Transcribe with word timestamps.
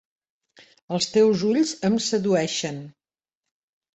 Els 0.97 1.07
teus 1.17 1.43
ulls 1.49 1.73
em 1.89 1.99
sedueixen. 2.05 2.79